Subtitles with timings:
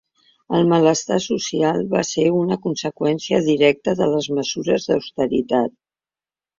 [0.59, 5.81] El malestar social va ser una conseqüència directa de les mesures d'austeritat.